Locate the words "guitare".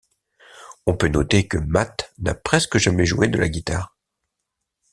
3.49-3.95